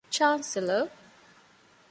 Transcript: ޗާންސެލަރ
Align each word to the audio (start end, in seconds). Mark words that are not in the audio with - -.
ޗާންސެލަރ 0.15 0.79